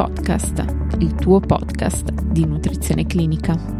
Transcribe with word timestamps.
Podcast, 0.00 0.64
il 1.00 1.14
tuo 1.14 1.40
podcast 1.40 2.10
di 2.22 2.46
nutrizione 2.46 3.04
clinica. 3.04 3.79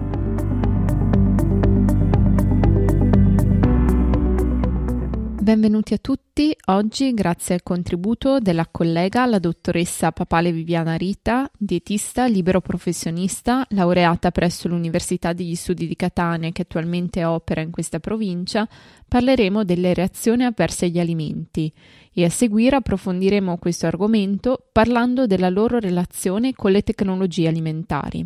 Benvenuti 5.51 5.95
a 5.95 5.99
tutti. 5.99 6.57
Oggi, 6.67 7.13
grazie 7.13 7.55
al 7.55 7.65
contributo 7.65 8.39
della 8.39 8.69
collega, 8.71 9.27
la 9.27 9.41
dottoressa 9.41 10.13
Papale 10.13 10.53
Viviana 10.53 10.95
Rita, 10.95 11.51
dietista 11.59 12.27
libero 12.27 12.61
professionista, 12.61 13.67
laureata 13.71 14.31
presso 14.31 14.69
l'Università 14.69 15.33
degli 15.33 15.57
Studi 15.57 15.89
di 15.89 15.97
Catania 15.97 16.53
che 16.53 16.63
attualmente 16.63 17.25
opera 17.25 17.63
in 17.63 17.73
questa 17.73 17.99
provincia, 17.99 18.69
parleremo 19.09 19.65
delle 19.65 19.93
reazioni 19.93 20.45
avverse 20.45 20.85
agli 20.85 21.01
alimenti 21.01 21.73
e 22.13 22.25
a 22.25 22.31
seguire 22.31 22.77
approfondiremo 22.77 23.59
questo 23.59 23.87
argomento 23.89 24.69
parlando 24.71 25.27
della 25.27 25.49
loro 25.49 25.81
relazione 25.81 26.53
con 26.53 26.71
le 26.71 26.83
tecnologie 26.83 27.49
alimentari. 27.49 28.25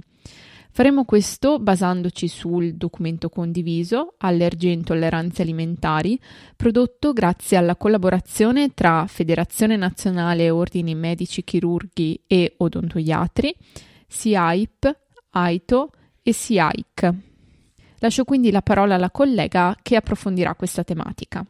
Faremo 0.76 1.04
questo 1.04 1.60
basandoci 1.60 2.26
sul 2.26 2.74
documento 2.74 3.28
condiviso 3.28 4.14
Allergie 4.18 4.70
e 4.70 4.72
intolleranze 4.72 5.42
alimentari, 5.42 6.18
prodotto 6.56 7.12
grazie 7.12 7.56
alla 7.56 7.76
collaborazione 7.76 8.74
tra 8.74 9.06
Federazione 9.06 9.76
Nazionale 9.76 10.50
Ordini 10.50 10.96
Medici 10.96 11.44
Chirurghi 11.44 12.24
e 12.26 12.54
Odontoiatri, 12.56 13.54
SIAIP, 14.08 14.98
AITO 15.30 15.90
e 16.20 16.32
SIAIC. 16.32 17.14
Lascio 17.98 18.24
quindi 18.24 18.50
la 18.50 18.62
parola 18.62 18.96
alla 18.96 19.12
collega 19.12 19.76
che 19.80 19.94
approfondirà 19.94 20.56
questa 20.56 20.82
tematica. 20.82 21.46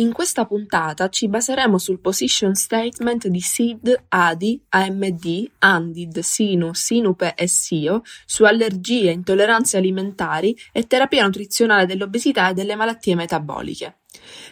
In 0.00 0.14
questa 0.14 0.46
puntata 0.46 1.10
ci 1.10 1.28
baseremo 1.28 1.76
sul 1.76 2.00
position 2.00 2.54
statement 2.54 3.26
di 3.26 3.40
SID, 3.40 4.04
ADI, 4.08 4.64
AMD, 4.70 5.50
ANDID, 5.58 6.20
SINU, 6.20 6.72
SINUPE 6.72 7.34
e 7.34 7.46
SIO 7.46 8.00
su 8.24 8.44
allergie, 8.44 9.10
intolleranze 9.10 9.76
alimentari 9.76 10.56
e 10.72 10.86
terapia 10.86 11.26
nutrizionale 11.26 11.84
dell'obesità 11.84 12.48
e 12.48 12.54
delle 12.54 12.76
malattie 12.76 13.14
metaboliche. 13.14 13.99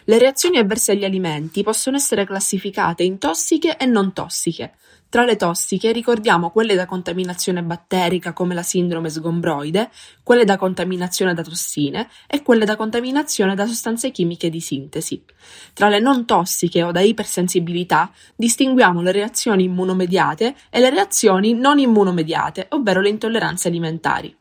Le 0.05 0.17
reazioni 0.17 0.57
avverse 0.57 0.93
agli 0.93 1.03
alimenti 1.03 1.63
possono 1.63 1.97
essere 1.97 2.25
classificate 2.25 3.03
in 3.03 3.17
tossiche 3.17 3.77
e 3.77 3.85
non 3.85 4.13
tossiche. 4.13 4.73
Tra 5.09 5.25
le 5.25 5.37
tossiche 5.37 5.91
ricordiamo 5.91 6.51
quelle 6.51 6.75
da 6.75 6.85
contaminazione 6.85 7.63
batterica 7.63 8.31
come 8.31 8.53
la 8.53 8.61
sindrome 8.61 9.09
sgombroide, 9.09 9.89
quelle 10.21 10.45
da 10.45 10.55
contaminazione 10.55 11.33
da 11.33 11.41
tossine 11.41 12.07
e 12.27 12.43
quelle 12.43 12.63
da 12.63 12.75
contaminazione 12.75 13.55
da 13.55 13.65
sostanze 13.65 14.11
chimiche 14.11 14.51
di 14.51 14.59
sintesi. 14.59 15.23
Tra 15.73 15.89
le 15.89 15.99
non 15.99 16.27
tossiche 16.27 16.83
o 16.83 16.91
da 16.91 17.01
ipersensibilità 17.01 18.11
distinguiamo 18.35 19.01
le 19.01 19.11
reazioni 19.11 19.63
immunomediate 19.63 20.55
e 20.69 20.79
le 20.79 20.91
reazioni 20.91 21.55
non 21.55 21.79
immunomediate, 21.79 22.67
ovvero 22.69 23.01
le 23.01 23.09
intolleranze 23.09 23.67
alimentari. 23.67 24.37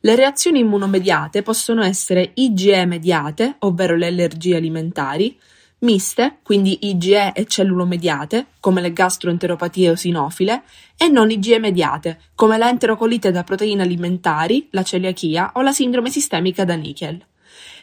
Le 0.00 0.14
reazioni 0.14 0.60
immunomediate 0.60 1.42
possono 1.42 1.82
essere 1.82 2.32
IgE 2.34 2.84
mediate, 2.86 3.56
ovvero 3.60 3.96
le 3.96 4.06
allergie 4.06 4.56
alimentari, 4.56 5.38
miste, 5.78 6.38
quindi 6.42 6.88
IgE 6.88 7.32
e 7.32 7.46
cellulomediate, 7.46 8.46
come 8.60 8.80
le 8.80 8.92
gastroenteropatie 8.92 9.90
osinofile, 9.90 10.62
e 10.96 11.08
non 11.08 11.30
IgE 11.30 11.58
mediate, 11.58 12.20
come 12.34 12.56
la 12.56 12.68
enterocolite 12.68 13.30
da 13.30 13.44
proteine 13.44 13.82
alimentari, 13.82 14.68
la 14.70 14.82
celiachia 14.82 15.52
o 15.54 15.62
la 15.62 15.72
sindrome 15.72 16.10
sistemica 16.10 16.64
da 16.64 16.74
Nichel. 16.74 17.24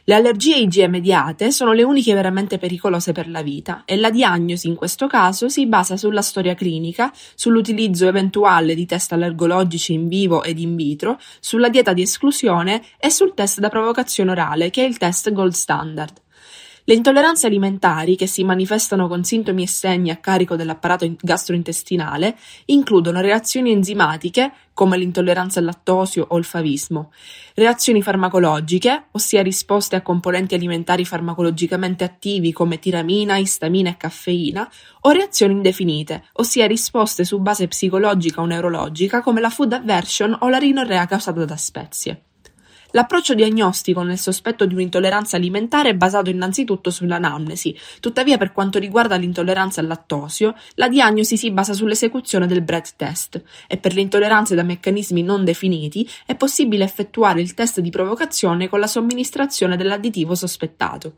Le 0.06 0.16
allergie 0.16 0.58
IgE 0.58 0.90
mediate 0.90 1.50
sono 1.50 1.72
le 1.72 1.82
uniche 1.82 2.14
veramente 2.14 2.58
pericolose 2.58 3.14
per 3.14 3.30
la 3.30 3.42
vita 3.42 3.84
e 3.86 3.96
la 3.96 4.12
diagnosi 4.12 4.68
in 4.68 4.76
questo 4.76 5.08
caso 5.08 5.48
si 5.48 5.66
basa 5.66 5.96
sulla 5.96 6.22
storia 6.22 6.56
clinica, 6.56 7.10
sull'utilizzo 7.14 8.06
eventuale 8.10 8.76
di 8.76 8.86
test 8.86 9.14
allergologici 9.14 9.94
in 9.94 10.10
vivo 10.10 10.44
ed 10.44 10.60
in 10.60 10.76
vitro, 10.76 11.18
sulla 11.40 11.70
dieta 11.70 11.94
di 11.94 12.02
esclusione 12.02 12.84
e 13.00 13.10
sul 13.10 13.34
test 13.34 13.62
da 13.62 13.70
provocazione 13.70 14.32
orale, 14.32 14.72
che 14.72 14.84
è 14.84 14.88
il 14.88 14.98
test 14.98 15.32
gold 15.32 15.54
standard. 15.54 16.20
Le 16.86 16.96
intolleranze 16.96 17.48
alimentari, 17.48 18.18
che 18.18 18.28
si 18.28 18.44
manifestano 18.44 19.08
con 19.08 19.24
sintomi 19.24 19.64
e 19.64 19.68
segni 19.68 20.10
a 20.10 20.18
carico 20.18 20.58
dell'apparato 20.58 21.10
gastrointestinale, 21.18 22.38
includono 22.66 23.22
reazioni 23.22 23.72
enzimatiche, 23.72 24.52
come 24.74 24.98
l'intolleranza 24.98 25.60
al 25.60 25.66
lattosio 25.66 26.26
o 26.28 26.38
il 26.38 26.44
favismo, 26.44 27.14
reazioni 27.54 28.02
farmacologiche, 28.02 29.06
ossia 29.12 29.42
risposte 29.42 29.96
a 29.96 30.02
componenti 30.02 30.56
alimentari 30.56 31.06
farmacologicamente 31.06 32.04
attivi 32.04 32.52
come 32.52 32.80
tiramina, 32.80 33.38
istamina 33.38 33.92
e 33.92 33.96
caffeina, 33.96 34.70
o 35.02 35.12
reazioni 35.12 35.54
indefinite, 35.54 36.26
ossia 36.34 36.68
risposte 36.68 37.24
su 37.24 37.40
base 37.40 37.70
psicologica 37.70 38.42
o 38.42 38.46
neurologica 38.46 39.22
come 39.22 39.40
la 39.40 39.50
food 39.50 39.72
aversion 39.72 40.36
o 40.42 40.50
la 40.50 40.58
rinorrea 40.58 41.06
causata 41.06 41.46
da 41.46 41.56
spezie. 41.56 42.24
L'approccio 42.96 43.34
diagnostico 43.34 44.04
nel 44.04 44.20
sospetto 44.20 44.68
di 44.68 44.76
un'intolleranza 44.76 45.36
alimentare 45.36 45.90
è 45.90 45.96
basato 45.96 46.30
innanzitutto 46.30 46.92
sull'anamnesi, 46.92 47.76
tuttavia 48.00 48.38
per 48.38 48.52
quanto 48.52 48.78
riguarda 48.78 49.16
l'intolleranza 49.16 49.82
al 49.82 49.88
lattosio, 49.88 50.54
la 50.76 50.88
diagnosi 50.88 51.36
si 51.36 51.50
basa 51.50 51.74
sull'esecuzione 51.74 52.46
del 52.46 52.62
breath 52.62 52.94
test 52.96 53.42
e 53.68 53.78
per 53.78 53.96
le 53.96 54.02
intolleranze 54.02 54.54
da 54.54 54.62
meccanismi 54.62 55.24
non 55.24 55.44
definiti 55.44 56.08
è 56.28 56.36
possibile 56.36 56.84
effettuare 56.84 57.42
il 57.42 57.56
test 57.56 57.80
di 57.80 57.90
provocazione 57.90 58.70
con 58.70 58.80
la 58.80 58.86
somministrazione 58.86 59.76
dell'additivo 59.76 60.36
sospettato. 60.36 61.14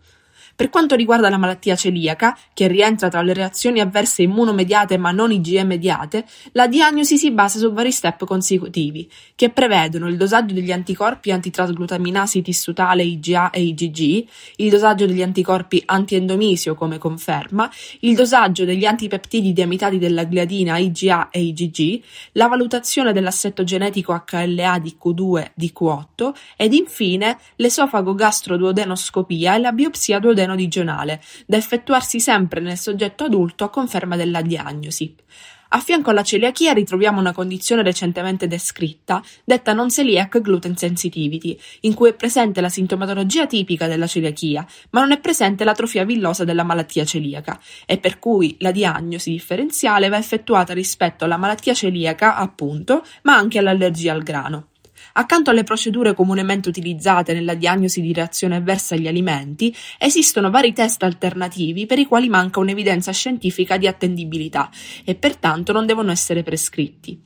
Per 0.55 0.69
quanto 0.69 0.95
riguarda 0.95 1.27
la 1.27 1.37
malattia 1.37 1.75
celiaca, 1.75 2.37
che 2.53 2.67
rientra 2.67 3.09
tra 3.09 3.21
le 3.21 3.33
reazioni 3.33 3.81
avverse 3.81 4.21
immunomediate 4.21 4.97
ma 4.97 5.11
non 5.11 5.33
IgE 5.33 5.65
mediate, 5.65 6.23
la 6.53 6.67
diagnosi 6.67 7.17
si 7.17 7.29
basa 7.31 7.59
su 7.59 7.73
vari 7.73 7.91
step 7.91 8.23
consecutivi, 8.23 9.11
che 9.35 9.49
prevedono 9.49 10.07
il 10.07 10.15
dosaggio 10.15 10.53
degli 10.53 10.71
anticorpi 10.71 11.31
antitrasglutaminasi 11.31 12.41
tissutale 12.41 13.03
IgA 13.03 13.49
e 13.49 13.63
IgG, 13.63 14.25
il 14.55 14.69
dosaggio 14.69 15.05
degli 15.05 15.21
anticorpi 15.21 15.83
antiendomisio 15.85 16.73
come 16.73 16.99
conferma, 16.99 17.69
il 17.99 18.15
dosaggio 18.15 18.63
degli 18.63 18.85
antipeptidi 18.85 19.51
di 19.51 19.61
amitati 19.61 19.97
della 19.97 20.23
gliadina 20.23 20.77
IgA 20.77 21.31
e 21.31 21.41
IgG, 21.41 22.01
la 22.33 22.47
valutazione 22.47 23.11
dell'assetto 23.11 23.65
genetico 23.65 24.23
HLA 24.31 24.79
di 24.79 24.95
Q2 25.03 25.51
di 25.53 25.73
Q8 25.77 26.31
ed 26.55 26.73
infine 26.73 27.37
l'esofago 27.57 28.15
gastroduodenoscopia 28.15 29.55
e 29.55 29.59
la 29.59 29.73
biopsia 29.73 30.17
duodenoscopia 30.19 30.43
digionale, 30.53 31.19
da 31.47 31.57
effettuarsi 31.57 32.19
sempre 32.19 32.59
nel 32.59 32.77
soggetto 32.77 33.23
adulto 33.23 33.63
a 33.63 33.71
conferma 33.71 34.15
della 34.15 34.43
diagnosi. 34.43 35.15
A 35.69 35.79
fianco 35.79 36.11
alla 36.11 36.23
celiachia 36.23 36.73
ritroviamo 36.73 37.19
una 37.19 37.33
condizione 37.33 37.81
recentemente 37.81 38.47
descritta, 38.47 39.21
detta 39.43 39.73
non 39.73 39.89
celiac 39.89 40.39
gluten 40.39 40.77
sensitivity, 40.77 41.59
in 41.81 41.93
cui 41.95 42.09
è 42.09 42.13
presente 42.13 42.61
la 42.61 42.69
sintomatologia 42.69 43.47
tipica 43.47 43.87
della 43.87 44.07
celiachia, 44.07 44.65
ma 44.91 45.01
non 45.01 45.11
è 45.11 45.19
presente 45.19 45.63
l'atrofia 45.63 46.05
villosa 46.05 46.43
della 46.43 46.63
malattia 46.63 47.03
celiaca, 47.03 47.59
e 47.85 47.97
per 47.97 48.19
cui 48.19 48.55
la 48.59 48.71
diagnosi 48.71 49.31
differenziale 49.31 50.07
va 50.07 50.17
effettuata 50.17 50.73
rispetto 50.73 51.25
alla 51.25 51.37
malattia 51.37 51.73
celiaca, 51.73 52.35
appunto, 52.35 53.03
ma 53.23 53.35
anche 53.35 53.57
all'allergia 53.57 54.13
al 54.13 54.23
grano. 54.23 54.67
Accanto 55.17 55.49
alle 55.49 55.63
procedure 55.63 56.13
comunemente 56.13 56.67
utilizzate 56.67 57.33
nella 57.33 57.53
diagnosi 57.53 58.01
di 58.01 58.11
reazione 58.11 58.57
avversa 58.57 58.95
agli 58.95 59.07
alimenti, 59.07 59.73
esistono 59.97 60.49
vari 60.49 60.73
test 60.73 61.03
alternativi 61.03 61.85
per 61.85 61.99
i 61.99 62.05
quali 62.05 62.27
manca 62.27 62.59
un'evidenza 62.59 63.13
scientifica 63.13 63.77
di 63.77 63.87
attendibilità 63.87 64.69
e 65.05 65.15
pertanto 65.15 65.71
non 65.71 65.85
devono 65.85 66.11
essere 66.11 66.43
prescritti. 66.43 67.17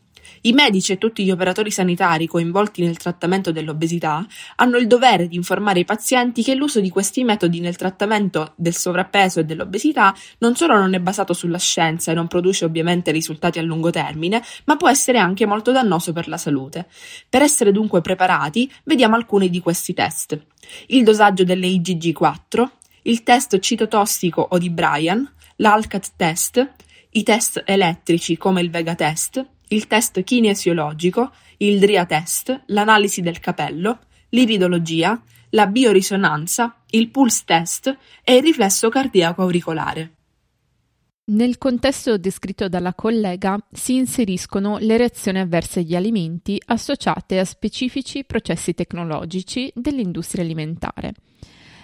I 0.42 0.54
medici 0.54 0.94
e 0.94 0.98
tutti 0.98 1.24
gli 1.24 1.32
operatori 1.32 1.70
sanitari 1.70 2.26
coinvolti 2.26 2.84
nel 2.84 2.98
trattamento 2.98 3.52
dell'obesità 3.52 4.26
hanno 4.56 4.78
il 4.78 4.88
dovere 4.88 5.28
di 5.28 5.36
informare 5.36 5.80
i 5.80 5.86
pazienti 5.86 6.44
che 6.44 6.56
l'uso 6.56 6.80
di 6.80 6.90
questi 6.90 7.24
metodi 7.24 7.60
nel 7.60 7.76
trattamento 7.76 8.54
del 8.56 8.76
sovrappeso 8.76 9.42
e 9.42 9.46
dell'obesità 9.46 10.16
non 10.38 10.56
solo 10.56 10.78
non 10.78 10.94
è 10.94 11.00
basato 11.00 11.34
sulla 11.34 11.58
scienza 11.58 12.12
e 12.12 12.16
non 12.16 12.28
produce 12.28 12.64
ovviamente 12.64 13.12
risultati 13.12 13.60
a 13.60 13.64
lungo 13.64 13.90
termine, 13.90 14.42
ma 14.66 14.78
può 14.78 14.90
essere 14.90 15.18
anche 15.18 15.46
molto 15.46 15.72
dannoso 15.72 16.14
per 16.14 16.28
la 16.28 16.38
salute. 16.38 16.88
Per 17.28 17.42
essere 17.42 17.72
dunque 17.72 18.02
preparati, 18.02 18.72
vediamo 18.84 19.16
alcuni 19.16 19.50
di 19.50 19.60
questi 19.60 19.94
test. 19.94 20.40
Il 20.88 21.04
dosaggio 21.04 21.44
delle 21.44 21.68
IgG4, 21.68 22.66
il 23.04 23.24
test 23.24 23.60
citotossico 23.60 24.46
o 24.50 24.58
di 24.58 24.70
Bryan, 24.70 25.30
l'ALCAT 25.58 26.12
test, 26.16 26.70
i 27.12 27.24
test 27.24 27.64
elettrici 27.66 28.38
come 28.38 28.62
il 28.62 28.70
Vega 28.70 28.96
test, 28.96 29.46
il 29.70 29.88
test 29.88 30.24
kinesiologico, 30.24 31.32
il 31.58 31.80
DRIA 31.80 32.06
test, 32.06 32.64
l'analisi 32.68 33.22
del 33.22 33.40
capello, 33.40 34.00
l'iridologia, 34.30 35.22
la 35.52 35.68
biorisonanza, 35.68 36.84
il 36.92 37.10
pulse 37.10 37.44
test 37.46 37.98
e 38.24 38.36
il 38.36 38.44
riflesso 38.44 38.90
cardiaco 38.90 39.42
auricolare. 39.42 40.14
Nel 41.30 41.60
contesto 41.60 42.18
descritto 42.18 42.68
dalla 42.68 42.96
collega 42.96 43.58
si 43.72 43.96
inseriscono 43.96 44.78
le 44.80 44.98
reazioni 44.98 45.40
avverse 45.40 45.82
agli 45.82 45.96
alimenti 45.96 46.60
associate 46.66 47.38
a 47.38 47.46
specifici 47.46 48.24
processi 48.24 48.74
tecnologici 48.74 49.72
dell'industria 49.76 50.44
alimentare. 50.44 51.14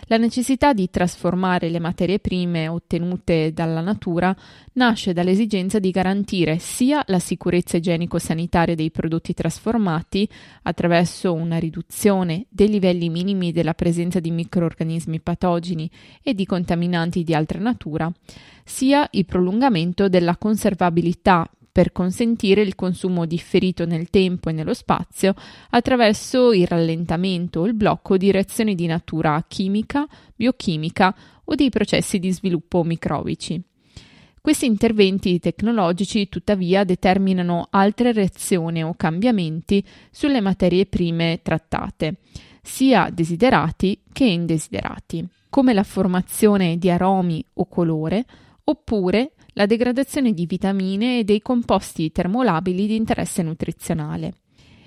La 0.08 0.18
necessità 0.18 0.74
di 0.74 0.92
trasformare 0.92 1.70
le 1.70 1.80
materie 1.80 2.20
prime 2.20 2.68
ottenute 2.68 3.52
dalla 3.54 3.82
natura 3.82 4.36
nasce 4.74 5.14
dall'esigenza 5.14 5.80
di 5.80 5.90
garantire 5.90 6.60
sia 6.60 7.04
la 7.08 7.18
sicurezza 7.18 7.78
igienico-sanitaria 7.78 8.76
dei 8.76 8.92
prodotti 8.92 9.34
trasformati 9.34 10.30
attraverso 10.62 11.34
una 11.34 11.58
riduzione 11.58 12.46
dei 12.50 12.70
livelli 12.70 13.10
minimi 13.10 13.52
della 13.52 13.74
presenza 13.74 14.20
di 14.20 14.30
microorganismi 14.30 15.22
patogeni 15.22 15.90
e 16.22 16.36
di 16.36 16.46
contaminanti 16.46 17.24
di 17.24 17.34
altra 17.34 17.58
natura, 17.58 18.12
sia 18.64 19.08
il 19.12 19.26
prolungamento 19.26 20.08
della 20.08 20.38
conservabilità 20.38 21.50
per 21.76 21.92
consentire 21.92 22.62
il 22.62 22.74
consumo 22.74 23.26
differito 23.26 23.86
nel 23.86 24.10
tempo 24.10 24.48
e 24.48 24.54
nello 24.54 24.74
spazio 24.74 25.36
attraverso 25.72 26.54
il 26.54 26.66
rallentamento 26.66 27.60
o 27.60 27.66
il 27.66 27.74
blocco 27.74 28.16
di 28.16 28.32
reazioni 28.32 28.76
di 28.76 28.86
natura 28.86 29.44
chimica, 29.46 30.08
biochimica 30.34 31.14
o 31.44 31.54
dei 31.54 31.70
processi 31.70 32.18
di 32.18 32.32
sviluppo 32.32 32.82
microbici. 32.86 33.62
Questi 34.40 34.66
interventi 34.66 35.38
tecnologici 35.40 36.30
tuttavia 36.30 36.86
determinano 36.86 37.68
altre 37.72 38.14
reazioni 38.14 38.82
o 38.82 38.94
cambiamenti 38.96 39.86
sulle 40.10 40.40
materie 40.40 40.86
prime 40.86 41.42
trattate, 41.44 42.20
sia 42.62 43.10
desiderati 43.12 44.00
che 44.14 44.24
indesiderati, 44.24 45.28
come 45.50 45.74
la 45.74 45.84
formazione 45.84 46.78
di 46.78 46.90
aromi 46.90 47.44
o 47.56 47.68
colore, 47.68 48.26
oppure 48.64 49.34
la 49.58 49.66
degradazione 49.66 50.34
di 50.34 50.46
vitamine 50.46 51.20
e 51.20 51.24
dei 51.24 51.42
composti 51.42 52.12
termolabili 52.12 52.88
di 52.88 52.96
interesse 52.96 53.42
nutrizionale. 53.42 54.34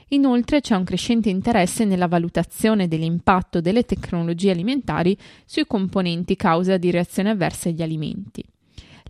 Inoltre 0.09 0.61
c'è 0.61 0.75
un 0.75 0.85
crescente 0.85 1.31
interesse 1.31 1.85
nella 1.85 2.07
valutazione 2.07 2.87
dell'impatto 2.87 3.61
delle 3.61 3.85
tecnologie 3.85 4.51
alimentari 4.51 5.17
sui 5.45 5.67
componenti 5.67 6.37
causa 6.37 6.77
di 6.77 6.91
reazioni 6.91 7.31
avverse 7.31 7.71
agli 7.71 7.83
alimenti. 7.83 8.45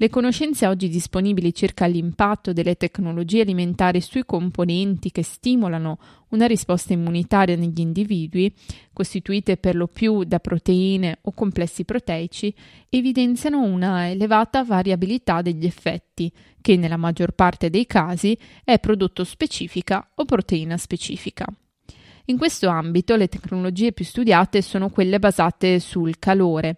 Le 0.01 0.11
conoscenze 0.11 0.65
oggi 0.69 0.89
disponibili 0.89 1.53
circa 1.53 1.87
l'impatto 1.87 2.53
delle 2.53 2.77
tecnologie 2.77 3.41
alimentari 3.41 4.01
sui 4.01 4.25
componenti 4.25 5.11
che 5.11 5.25
stimolano 5.25 5.99
una 6.29 6.47
risposta 6.47 6.93
immunitaria 6.93 7.57
negli 7.57 7.81
individui, 7.81 8.55
costituite 8.93 9.57
per 9.57 9.75
lo 9.75 9.89
più 9.89 10.23
da 10.23 10.39
proteine 10.39 11.19
o 11.23 11.33
complessi 11.33 11.85
proteici, 11.85 12.55
evidenziano 12.89 13.61
una 13.61 14.09
elevata 14.09 14.63
variabilità 14.63 15.43
degli 15.43 15.67
effetti, 15.67 16.33
che 16.61 16.77
nella 16.77 16.97
maggior 16.97 17.33
parte 17.33 17.69
dei 17.69 17.87
casi 17.87 18.39
è 18.63 18.79
prodotto 18.79 19.25
specifica 19.25 20.13
o 20.15 20.25
proteina 20.25 20.77
specifica. 20.77 21.45
In 22.27 22.39
questo 22.39 22.69
ambito 22.69 23.17
le 23.17 23.27
tecnologie 23.27 23.91
più 23.91 24.05
studiate 24.05 24.63
sono 24.63 24.91
quelle 24.91 25.19
basate 25.19 25.81
sul 25.81 26.21
calore. 26.21 26.77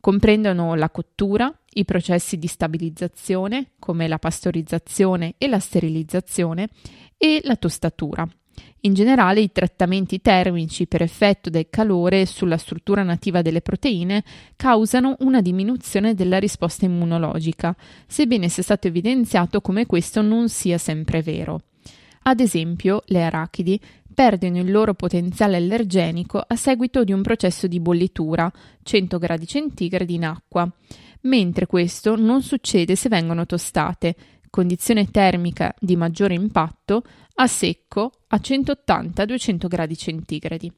Comprendono 0.00 0.74
la 0.74 0.88
cottura, 0.88 1.52
i 1.76 1.84
processi 1.84 2.38
di 2.38 2.46
stabilizzazione, 2.46 3.72
come 3.78 4.08
la 4.08 4.18
pastorizzazione 4.18 5.34
e 5.38 5.48
la 5.48 5.58
sterilizzazione, 5.58 6.68
e 7.16 7.40
la 7.44 7.56
tostatura. 7.56 8.28
In 8.80 8.94
generale 8.94 9.40
i 9.40 9.52
trattamenti 9.52 10.20
termici 10.20 10.86
per 10.86 11.02
effetto 11.02 11.50
del 11.50 11.68
calore 11.68 12.24
sulla 12.24 12.56
struttura 12.56 13.02
nativa 13.02 13.42
delle 13.42 13.60
proteine 13.60 14.22
causano 14.54 15.16
una 15.20 15.40
diminuzione 15.40 16.14
della 16.14 16.38
risposta 16.38 16.84
immunologica, 16.84 17.74
sebbene 18.06 18.48
sia 18.48 18.62
stato 18.62 18.86
evidenziato 18.86 19.60
come 19.60 19.86
questo 19.86 20.22
non 20.22 20.48
sia 20.48 20.78
sempre 20.78 21.20
vero. 21.20 21.62
Ad 22.22 22.40
esempio, 22.40 23.02
le 23.06 23.22
arachidi 23.24 23.80
perdono 24.14 24.58
il 24.58 24.70
loro 24.70 24.94
potenziale 24.94 25.56
allergenico 25.56 26.38
a 26.38 26.56
seguito 26.56 27.04
di 27.04 27.12
un 27.12 27.22
processo 27.22 27.66
di 27.66 27.80
bollitura 27.80 28.50
100 28.82 29.18
gradi 29.18 29.46
in 30.06 30.24
acqua 30.24 30.70
mentre 31.22 31.66
questo 31.66 32.16
non 32.16 32.42
succede 32.42 32.96
se 32.96 33.08
vengono 33.08 33.46
tostate, 33.46 34.16
condizione 34.50 35.10
termica 35.10 35.74
di 35.78 35.96
maggiore 35.96 36.34
impatto, 36.34 37.02
a 37.34 37.46
secco 37.46 38.10
a 38.28 38.36
180-200 38.36 39.66
gradi 39.68 39.96
centigradi. 39.96 40.72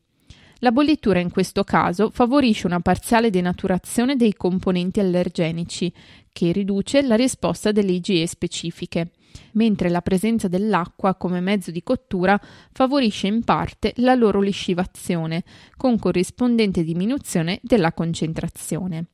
La 0.61 0.73
bollitura 0.73 1.21
in 1.21 1.31
questo 1.31 1.63
caso 1.63 2.11
favorisce 2.11 2.67
una 2.67 2.81
parziale 2.81 3.31
denaturazione 3.31 4.17
dei 4.17 4.35
componenti 4.35 4.99
allergenici, 4.99 5.93
che 6.33 6.51
riduce 6.51 7.03
la 7.03 7.15
risposta 7.15 7.71
delle 7.71 7.93
IgE 7.93 8.27
specifiche, 8.27 9.13
mentre 9.53 9.89
la 9.89 10.03
presenza 10.03 10.49
dell'acqua 10.49 11.15
come 11.15 11.41
mezzo 11.41 11.71
di 11.71 11.85
cottura 11.85 12.41
favorisce 12.73 13.29
in 13.29 13.45
parte 13.45 13.93
la 13.99 14.15
loro 14.15 14.41
liscivazione, 14.41 15.45
con 15.77 15.97
corrispondente 15.99 16.83
diminuzione 16.83 17.61
della 17.63 17.93
concentrazione. 17.93 19.07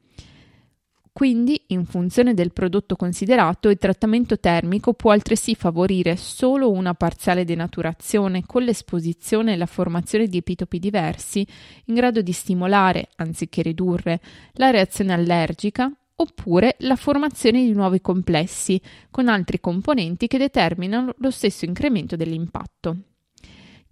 Quindi, 1.15 1.67
in 1.69 1.85
funzione 1.85 2.35
del 2.35 2.53
prodotto 2.53 2.97
considerato, 2.97 3.69
il 3.69 3.79
trattamento 3.79 4.41
termico 4.41 4.95
può 4.95 5.13
altresì 5.13 5.55
favorire 5.55 6.17
solo 6.17 6.73
una 6.73 6.95
parziale 6.95 7.45
denaturazione 7.45 8.43
con 8.45 8.65
l'esposizione 8.65 9.53
e 9.53 9.57
la 9.57 9.67
formazione 9.67 10.27
di 10.27 10.39
epitopi 10.39 10.81
diversi, 10.81 11.47
in 11.85 11.95
grado 11.95 12.21
di 12.21 12.33
stimolare, 12.33 13.11
anziché 13.15 13.63
ridurre, 13.63 14.21
la 14.55 14.71
reazione 14.71 15.13
allergica 15.13 15.89
oppure 16.17 16.75
la 16.81 16.97
formazione 16.97 17.65
di 17.65 17.73
nuovi 17.75 18.01
complessi 18.01 18.81
con 19.09 19.29
altri 19.29 19.61
componenti 19.61 20.27
che 20.27 20.39
determinano 20.39 21.15
lo 21.19 21.31
stesso 21.31 21.65
incremento 21.65 22.17
dell'impatto. 22.17 23.14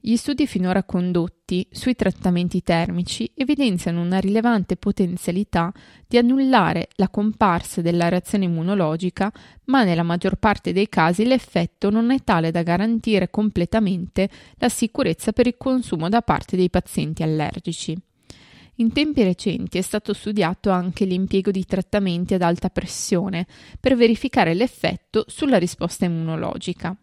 Gli 0.04 0.16
studi 0.16 0.48
finora 0.48 0.82
condotti 0.82 1.64
sui 1.70 1.94
trattamenti 1.94 2.60
termici 2.64 3.30
evidenziano 3.36 4.02
una 4.02 4.18
rilevante 4.18 4.76
potenzialità 4.76 5.72
di 6.08 6.18
annullare 6.18 6.88
la 6.96 7.08
comparsa 7.08 7.82
della 7.82 8.08
reazione 8.08 8.46
immunologica, 8.46 9.32
ma 9.66 9.84
nella 9.84 10.02
maggior 10.02 10.38
parte 10.38 10.72
dei 10.72 10.88
casi 10.88 11.24
l'effetto 11.24 11.88
non 11.88 12.10
è 12.10 12.18
tale 12.24 12.50
da 12.50 12.64
garantire 12.64 13.30
completamente 13.30 14.28
la 14.56 14.68
sicurezza 14.68 15.30
per 15.30 15.46
il 15.46 15.56
consumo 15.56 16.08
da 16.08 16.20
parte 16.20 16.56
dei 16.56 16.68
pazienti 16.68 17.22
allergici. 17.22 17.96
In 18.76 18.92
tempi 18.92 19.22
recenti 19.22 19.78
è 19.78 19.82
stato 19.82 20.14
studiato 20.14 20.70
anche 20.70 21.04
l'impiego 21.04 21.52
di 21.52 21.64
trattamenti 21.64 22.34
ad 22.34 22.42
alta 22.42 22.70
pressione 22.70 23.46
per 23.78 23.94
verificare 23.94 24.52
l'effetto 24.52 25.26
sulla 25.28 25.58
risposta 25.58 26.06
immunologica. 26.06 26.96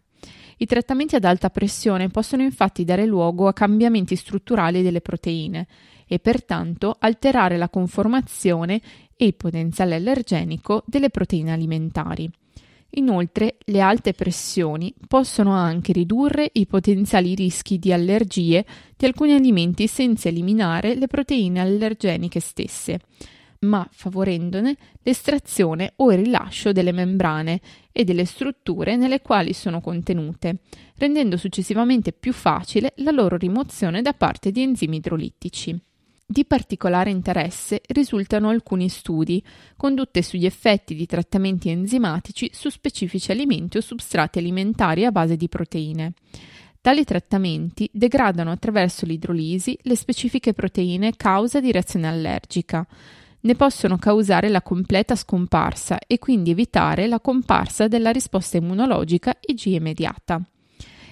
I 0.62 0.66
trattamenti 0.66 1.16
ad 1.16 1.24
alta 1.24 1.48
pressione 1.48 2.08
possono 2.08 2.42
infatti 2.42 2.84
dare 2.84 3.06
luogo 3.06 3.48
a 3.48 3.54
cambiamenti 3.54 4.14
strutturali 4.14 4.82
delle 4.82 5.00
proteine 5.00 5.66
e 6.06 6.18
pertanto 6.18 6.96
alterare 6.98 7.56
la 7.56 7.70
conformazione 7.70 8.78
e 9.16 9.24
il 9.24 9.34
potenziale 9.36 9.94
allergenico 9.94 10.82
delle 10.84 11.08
proteine 11.08 11.52
alimentari. 11.52 12.30
Inoltre, 12.94 13.56
le 13.64 13.80
alte 13.80 14.12
pressioni 14.12 14.92
possono 15.08 15.52
anche 15.52 15.92
ridurre 15.92 16.50
i 16.52 16.66
potenziali 16.66 17.34
rischi 17.34 17.78
di 17.78 17.90
allergie 17.90 18.66
di 18.98 19.06
alcuni 19.06 19.32
alimenti 19.32 19.86
senza 19.86 20.28
eliminare 20.28 20.94
le 20.94 21.06
proteine 21.06 21.60
allergeniche 21.60 22.40
stesse 22.40 23.00
ma 23.60 23.86
favorendone 23.90 24.76
l'estrazione 25.02 25.92
o 25.96 26.10
il 26.12 26.18
rilascio 26.18 26.72
delle 26.72 26.92
membrane 26.92 27.60
e 27.92 28.04
delle 28.04 28.24
strutture 28.24 28.96
nelle 28.96 29.20
quali 29.20 29.52
sono 29.52 29.80
contenute, 29.80 30.60
rendendo 30.96 31.36
successivamente 31.36 32.12
più 32.12 32.32
facile 32.32 32.94
la 32.96 33.10
loro 33.10 33.36
rimozione 33.36 34.00
da 34.00 34.14
parte 34.14 34.50
di 34.50 34.62
enzimi 34.62 34.96
idrolittici. 34.96 35.78
Di 36.24 36.44
particolare 36.44 37.10
interesse 37.10 37.82
risultano 37.88 38.48
alcuni 38.48 38.88
studi 38.88 39.44
condotti 39.76 40.22
sugli 40.22 40.46
effetti 40.46 40.94
di 40.94 41.04
trattamenti 41.04 41.68
enzimatici 41.70 42.50
su 42.52 42.70
specifici 42.70 43.32
alimenti 43.32 43.78
o 43.78 43.80
substrati 43.80 44.38
alimentari 44.38 45.04
a 45.04 45.10
base 45.10 45.36
di 45.36 45.48
proteine. 45.48 46.12
Tali 46.80 47.04
trattamenti 47.04 47.90
degradano 47.92 48.52
attraverso 48.52 49.04
l'idrolisi 49.04 49.76
le 49.82 49.96
specifiche 49.96 50.54
proteine 50.54 51.14
causa 51.14 51.60
di 51.60 51.72
reazione 51.72 52.08
allergica, 52.08 52.86
ne 53.42 53.54
possono 53.54 53.96
causare 53.96 54.48
la 54.48 54.62
completa 54.62 55.14
scomparsa 55.14 55.98
e 56.06 56.18
quindi 56.18 56.50
evitare 56.50 57.06
la 57.06 57.20
comparsa 57.20 57.88
della 57.88 58.10
risposta 58.10 58.56
immunologica 58.56 59.36
IgE 59.40 59.80
mediata. 59.80 60.40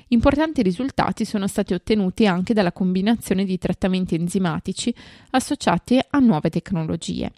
Importanti 0.08 0.62
risultati 0.62 1.25
sono 1.25 1.47
stati 1.47 1.75
ottenuti 1.75 2.26
anche 2.26 2.54
dalla 2.54 2.73
combinazione 2.73 3.44
di 3.44 3.58
trattamenti 3.58 4.14
enzimatici 4.14 4.94
associati 5.30 5.99
a 6.11 6.18
nuove 6.18 6.49
tecnologie. 6.49 7.30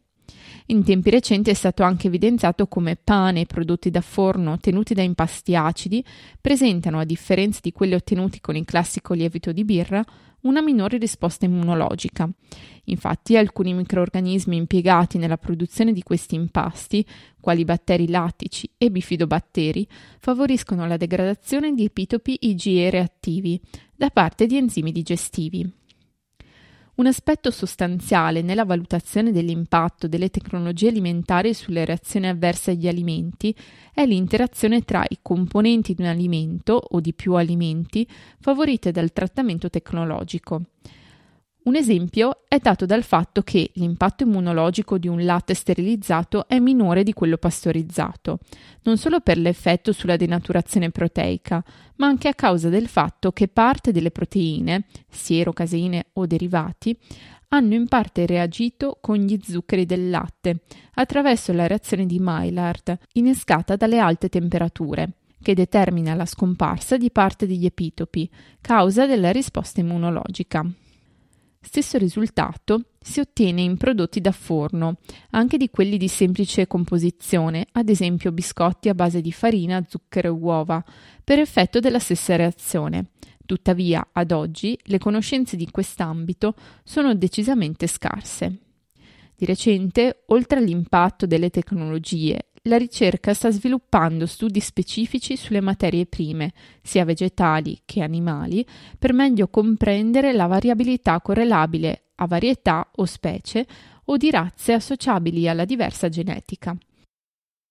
In 0.67 0.85
tempi 0.85 1.11
recenti 1.11 1.51
è 1.51 1.55
stato 1.55 1.83
anche 1.83 2.07
evidenziato 2.07 2.67
come 2.67 2.97
pane 2.97 3.41
e 3.41 3.47
prodotti 3.47 3.91
da 3.91 4.01
forno 4.01 4.53
ottenuti 4.53 4.95
da 4.95 5.03
impasti 5.03 5.57
acidi 5.57 6.05
presentano, 6.41 6.99
a 7.01 7.05
differenza 7.05 7.61
di 7.63 7.73
quelli 7.73 7.95
ottenuti 7.95 8.41
con 8.41 8.57
il 8.57 8.65
classico 8.65 9.15
lievito 9.15 9.53
di 9.53 9.65
birra, 9.65 10.05
una 10.43 10.63
minore 10.63 10.99
risposta 10.99 11.45
immunologica. 11.45 12.29
Infatti 12.85 13.37
alcuni 13.37 13.75
microorganismi 13.75 14.57
impiegati 14.57 15.19
nella 15.19 15.37
produzione 15.37 15.93
di 15.93 16.03
questi 16.03 16.35
impasti, 16.35 17.05
quali 17.41 17.65
batteri 17.65 18.09
lattici 18.09 18.71
e 18.79 18.91
bifidobatteri, 18.91 19.87
favoriscono 20.19 20.87
la 20.87 20.97
degradazione 20.97 21.75
di 21.75 21.85
epitopi 21.85 22.39
IgE 22.41 22.91
reattivi 22.91 23.61
da 23.95 24.11
parte 24.11 24.47
di 24.47 24.57
enzimi 24.57 24.93
digestivi. 24.93 25.80
Un 27.01 27.07
aspetto 27.07 27.51
sostanziale 27.51 28.43
nella 28.43 28.67
valutazione 28.67 29.33
dell'impatto 29.33 30.07
delle 30.07 30.29
tecnologie 30.29 30.89
alimentari 30.89 31.55
sulle 31.55 31.87
reazioni 31.87 32.29
avverse 32.29 32.73
agli 32.73 32.87
alimenti 32.89 33.57
è 33.95 34.05
l'interazione 34.05 34.83
tra 34.83 35.03
i 35.09 35.21
componenti 35.23 35.95
di 35.95 36.03
un 36.03 36.09
alimento 36.09 36.75
o 36.75 37.01
di 37.01 37.15
più 37.15 37.37
alimenti 37.37 38.07
favorite 38.39 38.91
dal 38.91 39.15
trattamento 39.15 39.71
tecnologico. 39.71 40.61
Un 41.63 41.77
esempio 41.77 42.43
è 42.49 42.59
dato 42.59 42.87
dal 42.87 43.03
fatto 43.03 43.43
che 43.43 43.71
l'impatto 43.75 44.23
immunologico 44.23 44.97
di 44.97 45.09
un 45.09 45.23
latte 45.25 45.53
sterilizzato 45.53 46.49
è 46.49 46.59
minore 46.59 47.03
di 47.03 47.13
quello 47.13 47.37
pastorizzato, 47.37 48.39
non 48.85 48.97
solo 48.97 49.21
per 49.21 49.37
l'effetto 49.37 49.93
sulla 49.93 50.17
denaturazione 50.17 50.91
proteica, 50.91 51.63
ma 51.97 52.07
anche 52.07 52.29
a 52.29 52.35
causa 52.35 52.71
del 52.71 52.89
fatto 52.89 53.33
che 53.33 53.49
parte 53.49 53.93
delle 53.93 54.11
proteine, 54.11 54.87
siero, 55.11 55.53
caseine 55.53 56.07
o 56.15 56.27
derivati, 56.27 56.97
hanno 57.49 57.75
in 57.75 57.89
parte 57.89 58.25
reagito 58.25 58.97
con 58.99 59.17
gli 59.17 59.39
zuccheri 59.43 59.85
del 59.85 60.09
latte 60.09 60.63
attraverso 60.95 61.53
la 61.53 61.67
reazione 61.67 62.07
di 62.07 62.19
Maillard, 62.19 62.97
innescata 63.15 63.77
dalle 63.77 63.99
alte 63.99 64.31
temperature, 64.31 65.11
che 65.43 65.53
determina 65.53 66.15
la 66.15 66.27
scomparsa 66.27 66.97
di 66.97 67.11
parte 67.11 67.47
degli 67.47 67.67
epitopi, 67.67 68.31
causa 68.63 69.07
della 69.07 69.31
risposta 69.31 69.81
immunologica. 69.81 70.65
Stesso 71.63 71.99
risultato 71.99 72.85
si 72.99 73.21
ottiene 73.21 73.61
in 73.61 73.77
prodotti 73.77 74.21
da 74.23 74.33
forno, 74.33 74.97
anche 75.31 75.59
di 75.59 75.69
quelli 75.69 75.99
di 75.99 76.09
semplice 76.09 76.67
composizione, 76.67 77.67
ad 77.73 77.91
esempio 77.91 78.33
biscotti 78.33 78.89
a 78.89 78.95
base 78.95 79.21
di 79.21 79.31
farina, 79.31 79.85
zucchero 79.87 80.29
e 80.29 80.31
uova, 80.31 80.83
per 81.23 81.39
effetto 81.39 81.79
della 81.79 81.99
stessa 81.99 82.35
reazione. 82.35 83.11
Tuttavia, 83.45 84.09
ad 84.13 84.33
oggi, 84.33 84.79
le 84.85 84.99
conoscenze 84.99 85.57
di 85.57 85.71
quest'ambito 85.71 86.55
sono 86.83 87.15
decisamente 87.15 87.87
scarse. 87.87 88.59
Di 89.37 89.45
recente, 89.45 90.23
oltre 90.29 90.59
all'impatto 90.59 91.27
delle 91.27 91.51
tecnologie 91.51 92.50
la 92.65 92.77
ricerca 92.77 93.33
sta 93.33 93.51
sviluppando 93.51 94.27
studi 94.27 94.61
specifici 94.61 95.37
sulle 95.37 95.61
materie 95.61 96.05
prime, 96.07 96.53
sia 96.83 97.05
vegetali 97.05 97.81
che 97.87 98.03
animali, 98.03 98.67
per 98.99 99.15
meglio 99.15 99.49
comprendere 99.49 100.33
la 100.33 100.47
variabilità 100.47 101.21
correlabile 101.21 102.09
a 102.17 102.27
varietà 102.27 102.91
o 102.97 103.07
specie 103.07 103.67
o 104.05 104.17
di 104.19 104.31
razze 104.31 104.75
associabili 104.75 105.49
alla 105.49 105.65
diversa 105.65 106.11
genetica. 106.11 106.77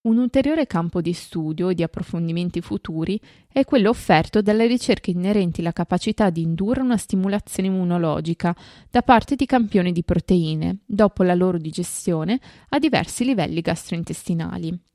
Un 0.09 0.17
ulteriore 0.17 0.65
campo 0.65 1.01
di 1.01 1.13
studio 1.13 1.69
e 1.69 1.75
di 1.75 1.83
approfondimenti 1.83 2.61
futuri 2.61 3.21
è 3.47 3.63
quello 3.63 3.91
offerto 3.91 4.41
dalle 4.41 4.65
ricerche 4.65 5.11
inerenti 5.11 5.59
alla 5.59 5.71
capacità 5.71 6.31
di 6.31 6.41
indurre 6.41 6.81
una 6.81 6.97
stimolazione 6.97 7.69
immunologica 7.69 8.55
da 8.89 9.03
parte 9.03 9.35
di 9.35 9.45
campioni 9.45 9.91
di 9.91 10.03
proteine 10.03 10.79
dopo 10.87 11.21
la 11.21 11.35
loro 11.35 11.59
digestione 11.59 12.39
a 12.69 12.79
diversi 12.79 13.23
livelli 13.23 13.61
gastrointestinali. 13.61 14.88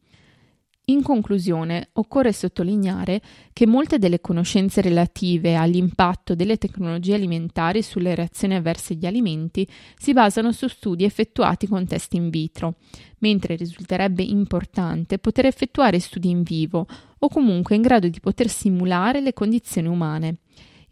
In 0.88 1.02
conclusione, 1.02 1.88
occorre 1.94 2.30
sottolineare 2.34 3.22
che 3.54 3.66
molte 3.66 3.98
delle 3.98 4.20
conoscenze 4.20 4.82
relative 4.82 5.54
all'impatto 5.54 6.34
delle 6.34 6.58
tecnologie 6.58 7.14
alimentari 7.14 7.80
sulle 7.80 8.14
reazioni 8.14 8.54
avverse 8.54 8.92
agli 8.92 9.06
alimenti 9.06 9.66
si 9.96 10.12
basano 10.12 10.52
su 10.52 10.68
studi 10.68 11.04
effettuati 11.04 11.66
con 11.66 11.86
test 11.86 12.12
in 12.12 12.28
vitro, 12.28 12.74
mentre 13.20 13.56
risulterebbe 13.56 14.22
importante 14.22 15.18
poter 15.18 15.46
effettuare 15.46 15.98
studi 15.98 16.28
in 16.28 16.42
vivo 16.42 16.86
o 17.18 17.28
comunque 17.28 17.76
in 17.76 17.80
grado 17.80 18.08
di 18.08 18.20
poter 18.20 18.50
simulare 18.50 19.22
le 19.22 19.32
condizioni 19.32 19.88
umane. 19.88 20.36